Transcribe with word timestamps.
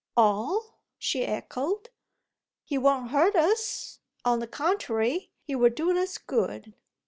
"All?" 0.17 0.79
she 0.97 1.23
echoed. 1.27 1.91
"He 2.63 2.75
won't 2.75 3.11
hurt 3.11 3.35
us. 3.35 3.99
On 4.25 4.39
the 4.39 4.47
contrary 4.47 5.29
he'll 5.45 5.69
do 5.69 5.95
us 5.95 6.17
good." 6.17 6.73